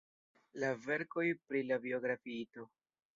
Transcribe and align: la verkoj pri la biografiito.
la 0.61 0.69
verkoj 0.85 1.25
pri 1.51 1.61
la 1.73 1.79
biografiito. 1.87 2.67